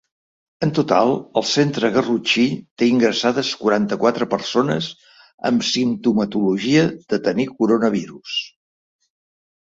[0.65, 2.45] En total, el centre garrotxí
[2.81, 4.87] té ingressades quaranta-quatre persones
[5.49, 8.39] amb simptomatologia de tenir coronavirus.